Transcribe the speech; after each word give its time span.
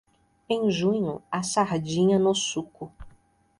Em 0.49 0.71
junho, 0.71 1.21
a 1.31 1.43
sardinha 1.43 2.17
no 2.17 2.33
suco. 2.33 2.91